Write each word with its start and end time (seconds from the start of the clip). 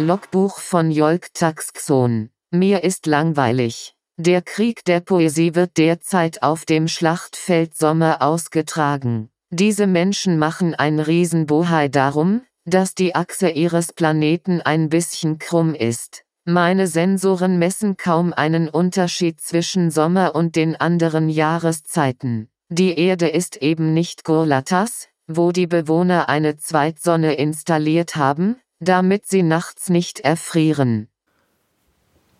Logbuch 0.00 0.60
von 0.60 0.90
Jolk 0.90 1.34
Taxxon. 1.34 2.30
Mir 2.50 2.84
ist 2.84 3.04
langweilig. 3.04 3.94
Der 4.16 4.40
Krieg 4.40 4.82
der 4.86 5.00
Poesie 5.00 5.54
wird 5.54 5.76
derzeit 5.76 6.42
auf 6.42 6.64
dem 6.64 6.88
Schlachtfeld 6.88 7.76
Sommer 7.76 8.22
ausgetragen. 8.22 9.28
Diese 9.50 9.86
Menschen 9.86 10.38
machen 10.38 10.74
ein 10.74 11.00
Riesenbohai 11.00 11.88
darum, 11.88 12.42
dass 12.64 12.94
die 12.94 13.14
Achse 13.14 13.50
ihres 13.50 13.92
Planeten 13.92 14.62
ein 14.62 14.88
bisschen 14.88 15.38
krumm 15.38 15.74
ist. 15.74 16.24
Meine 16.46 16.86
Sensoren 16.86 17.58
messen 17.58 17.98
kaum 17.98 18.32
einen 18.32 18.70
Unterschied 18.70 19.40
zwischen 19.40 19.90
Sommer 19.90 20.34
und 20.34 20.56
den 20.56 20.76
anderen 20.76 21.28
Jahreszeiten. 21.28 22.48
Die 22.70 22.98
Erde 22.98 23.28
ist 23.28 23.58
eben 23.58 23.92
nicht 23.92 24.24
Gorlatas, 24.24 25.08
wo 25.26 25.52
die 25.52 25.66
Bewohner 25.66 26.30
eine 26.30 26.56
Zweitsonne 26.56 27.34
installiert 27.34 28.16
haben, 28.16 28.56
damit 28.80 29.26
sie 29.26 29.42
nachts 29.42 29.88
nicht 29.88 30.20
erfrieren. 30.20 31.08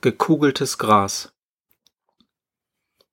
Gekugeltes 0.00 0.78
Gras 0.78 1.32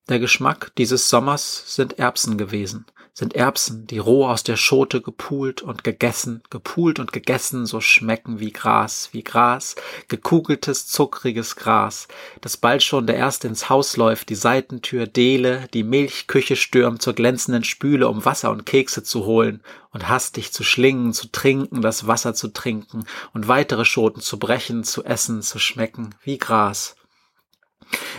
der 0.10 0.20
Geschmack 0.20 0.72
dieses 0.78 1.10
Sommers 1.10 1.76
sind 1.76 2.00
Erbsen 2.00 2.38
gewesen, 2.38 2.86
sind 3.18 3.34
Erbsen, 3.34 3.88
die 3.88 3.98
roh 3.98 4.28
aus 4.28 4.44
der 4.44 4.58
Schote 4.58 5.02
gepult 5.02 5.64
und 5.64 5.84
gegessen, 5.84 6.44
gepult 6.52 7.00
und 7.00 7.12
gegessen, 7.12 7.66
so 7.66 7.82
schmecken 7.82 8.40
wie 8.40 8.54
Gras, 8.54 9.10
wie 9.12 9.24
Gras, 9.24 9.76
gekugeltes, 10.08 10.86
zuckriges 10.86 11.56
Gras, 11.56 12.08
das 12.42 12.58
bald 12.58 12.84
schon 12.84 13.08
der 13.08 13.16
Erste 13.16 13.48
ins 13.48 13.70
Haus 13.70 13.98
läuft, 13.98 14.30
die 14.30 14.36
Seitentür 14.36 15.08
Dele, 15.08 15.68
die 15.74 15.82
Milchküche 15.82 16.56
stürmt 16.56 17.02
zur 17.02 17.14
glänzenden 17.14 17.64
Spüle, 17.64 18.08
um 18.08 18.24
Wasser 18.24 18.52
und 18.52 18.68
Kekse 18.68 19.02
zu 19.02 19.26
holen 19.26 19.64
und 19.90 20.08
hastig 20.10 20.54
zu 20.54 20.64
schlingen, 20.64 21.12
zu 21.12 21.32
trinken, 21.32 21.82
das 21.82 22.06
Wasser 22.06 22.36
zu 22.36 22.50
trinken 22.50 23.04
und 23.34 23.48
weitere 23.48 23.86
Schoten 23.86 24.22
zu 24.22 24.38
brechen, 24.38 24.84
zu 24.84 25.04
essen, 25.04 25.42
zu 25.42 25.58
schmecken, 25.58 26.14
wie 26.22 26.38
Gras. 26.38 26.96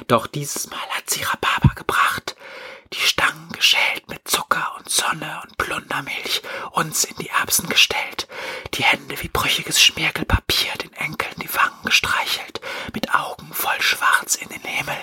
Doch 0.09 0.27
dieses 0.27 0.69
Mal 0.71 0.89
hat 0.91 1.09
sie 1.09 1.23
Rhabarber 1.23 1.77
gebracht, 1.77 2.35
die 2.93 3.01
Stangen 3.01 3.51
geschält 3.53 4.09
mit 4.09 4.27
Zucker 4.27 4.73
und 4.79 4.89
Sonne 5.09 5.41
und 5.43 5.57
Plundermilch, 5.57 6.43
uns 6.73 7.05
in 7.05 7.17
die 7.17 7.29
Erbsen 7.29 7.69
gestellt, 7.69 8.29
die 8.75 8.83
Hände 8.83 9.15
wie 9.23 9.29
brüchiges 9.29 9.81
Schmirgelpapier 9.81 10.73
den 10.83 10.93
Enkeln 10.93 11.35
die 11.41 11.55
Wangen 11.55 11.83
gestreichelt, 11.85 12.61
mit 12.93 13.15
Augen 13.15 13.49
voll 13.53 13.81
Schwarz 13.81 14.35
in 14.35 14.49
den 14.49 14.63
Himmel, 14.63 14.97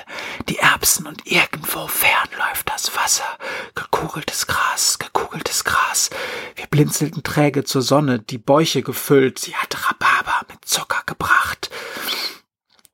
die 0.48 0.60
Erbsen 0.60 1.08
und 1.08 1.26
irgendwo 1.26 1.88
fern 1.88 2.30
läuft 2.38 2.70
das 2.70 2.96
Wasser, 2.96 3.26
gekugeltes 3.74 4.46
Gras, 4.46 5.00
gekugeltes 5.00 5.64
Gras. 5.64 6.12
Wir 6.56 6.68
blinzelten 6.68 7.24
träge 7.24 7.64
zur 7.64 7.82
Sonne, 7.82 8.20
die 8.20 8.38
Bäuche 8.38 8.84
gefüllt, 8.84 9.40
sie 9.40 9.56
hat 9.56 9.76
Rhabarber 9.88 10.46
mit 10.50 10.66
Zucker 10.66 11.02
gebracht. 11.06 11.72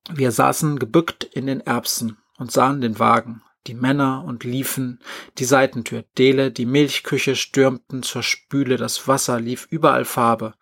Wir 0.10 0.32
saßen 0.32 0.80
gebückt 0.80 1.26
in 1.26 1.48
den 1.48 1.60
Erbsen 1.60 2.18
und 2.38 2.52
sahen 2.52 2.80
den 2.80 3.00
Wagen, 3.00 3.44
die 3.68 3.74
Männer 3.74 4.24
und 4.26 4.44
liefen, 4.44 5.00
die 5.38 5.46
Seitentür, 5.46 6.04
Dele, 6.18 6.52
die 6.52 6.66
Milchküche 6.66 7.36
stürmten 7.36 8.04
zur 8.04 8.24
Spüle, 8.24 8.78
das 8.78 9.08
Wasser 9.08 9.40
lief 9.40 9.68
überall 9.70 10.06
Farbe. 10.06 10.54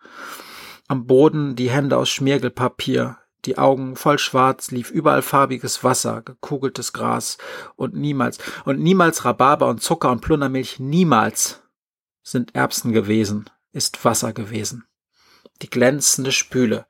Am 0.88 1.06
Boden 1.06 1.56
die 1.56 1.70
Hände 1.70 1.96
aus 1.96 2.10
Schmirgelpapier, 2.10 3.18
die 3.46 3.56
Augen 3.56 3.96
voll 3.96 4.18
schwarz, 4.18 4.70
lief 4.70 4.90
überall 4.90 5.22
farbiges 5.22 5.82
Wasser, 5.82 6.22
gekugeltes 6.22 6.92
Gras 6.92 7.38
und 7.76 7.94
niemals, 7.94 8.38
und 8.64 8.80
niemals 8.80 9.24
Rhabarber 9.24 9.68
und 9.68 9.82
Zucker 9.82 10.10
und 10.10 10.20
Plundermilch, 10.20 10.78
niemals 10.78 11.62
sind 12.22 12.54
Erbsen 12.54 12.92
gewesen, 12.92 13.48
ist 13.72 14.04
Wasser 14.04 14.32
gewesen. 14.32 14.84
Die 15.62 15.70
glänzende 15.70 16.32
Spüle, 16.32 16.86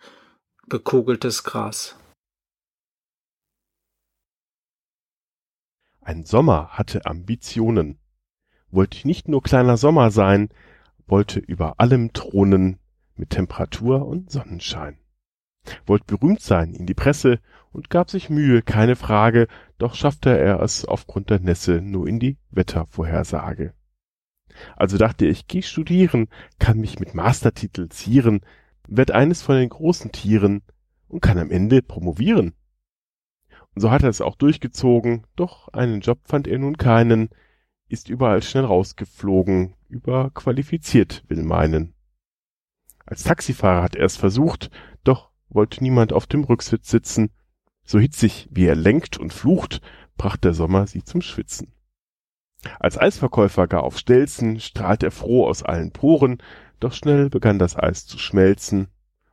gekugeltes 0.68 1.44
Gras. 1.44 1.96
Ein 6.10 6.24
Sommer 6.24 6.70
hatte 6.70 7.06
Ambitionen, 7.06 8.00
wollte 8.72 9.06
nicht 9.06 9.28
nur 9.28 9.44
kleiner 9.44 9.76
Sommer 9.76 10.10
sein, 10.10 10.48
wollte 11.06 11.38
über 11.38 11.78
allem 11.78 12.12
thronen 12.12 12.80
mit 13.14 13.30
Temperatur 13.30 14.04
und 14.08 14.28
Sonnenschein. 14.28 14.98
Wollte 15.86 16.06
berühmt 16.06 16.40
sein 16.40 16.74
in 16.74 16.84
die 16.84 16.94
Presse 16.94 17.38
und 17.70 17.90
gab 17.90 18.10
sich 18.10 18.28
Mühe, 18.28 18.60
keine 18.60 18.96
Frage, 18.96 19.46
doch 19.78 19.94
schaffte 19.94 20.36
er 20.36 20.60
es 20.62 20.84
aufgrund 20.84 21.30
der 21.30 21.38
Nässe 21.38 21.80
nur 21.80 22.08
in 22.08 22.18
die 22.18 22.38
Wettervorhersage. 22.50 23.72
Also 24.74 24.98
dachte 24.98 25.26
ich, 25.26 25.46
geh 25.46 25.62
studieren, 25.62 26.26
kann 26.58 26.78
mich 26.80 26.98
mit 26.98 27.14
Mastertitel 27.14 27.88
zieren, 27.88 28.40
werd 28.88 29.12
eines 29.12 29.42
von 29.42 29.54
den 29.54 29.68
großen 29.68 30.10
Tieren 30.10 30.62
und 31.06 31.20
kann 31.20 31.38
am 31.38 31.52
Ende 31.52 31.82
promovieren. 31.82 32.54
So 33.74 33.90
hat 33.90 34.02
er 34.02 34.08
es 34.08 34.20
auch 34.20 34.34
durchgezogen, 34.34 35.26
doch 35.36 35.68
einen 35.68 36.00
Job 36.00 36.20
fand 36.24 36.48
er 36.48 36.58
nun 36.58 36.76
keinen, 36.76 37.30
ist 37.88 38.08
überall 38.08 38.42
schnell 38.42 38.64
rausgeflogen, 38.64 39.74
überqualifiziert 39.88 41.24
will 41.28 41.42
meinen. 41.42 41.94
Als 43.04 43.24
Taxifahrer 43.24 43.82
hat 43.82 43.96
er 43.96 44.04
es 44.04 44.16
versucht, 44.16 44.70
doch 45.02 45.30
wollte 45.48 45.82
niemand 45.82 46.12
auf 46.12 46.26
dem 46.26 46.44
Rücksitz 46.44 46.88
sitzen. 46.88 47.30
So 47.84 47.98
hitzig, 47.98 48.48
wie 48.52 48.66
er 48.66 48.76
lenkt 48.76 49.18
und 49.18 49.32
flucht, 49.32 49.80
bracht 50.16 50.44
der 50.44 50.54
Sommer 50.54 50.86
sie 50.86 51.02
zum 51.02 51.22
Schwitzen. 51.22 51.72
Als 52.78 52.98
Eisverkäufer 52.98 53.66
gar 53.66 53.82
auf 53.82 53.98
Stelzen 53.98 54.60
strahlt 54.60 55.02
er 55.02 55.10
froh 55.10 55.46
aus 55.46 55.62
allen 55.62 55.92
Poren, 55.92 56.38
doch 56.78 56.92
schnell 56.92 57.30
begann 57.30 57.58
das 57.58 57.76
Eis 57.76 58.06
zu 58.06 58.18
schmelzen 58.18 58.88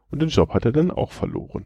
und 0.10 0.22
den 0.22 0.30
Job 0.30 0.54
hat 0.54 0.66
er 0.66 0.72
dann 0.72 0.92
auch 0.92 1.12
verloren. 1.12 1.66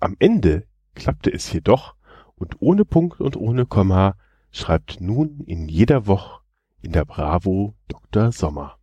Am 0.00 0.16
Ende 0.18 0.67
klappte 0.94 1.32
es 1.32 1.52
jedoch 1.52 1.94
und 2.36 2.60
ohne 2.60 2.84
Punkt 2.84 3.20
und 3.20 3.36
ohne 3.36 3.66
Komma 3.66 4.16
schreibt 4.50 5.00
nun 5.00 5.40
in 5.40 5.68
jeder 5.68 6.06
Woche 6.06 6.40
in 6.80 6.92
der 6.92 7.04
Bravo 7.04 7.74
Dr. 7.88 8.32
Sommer. 8.32 8.78